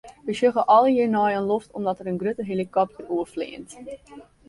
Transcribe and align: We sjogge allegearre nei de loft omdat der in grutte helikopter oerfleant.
We 0.25 0.33
sjogge 0.37 0.63
allegearre 0.75 1.11
nei 1.17 1.35
de 1.35 1.43
loft 1.51 1.77
omdat 1.81 2.01
der 2.01 2.11
in 2.13 2.19
grutte 2.25 2.49
helikopter 2.51 3.09
oerfleant. 3.17 3.81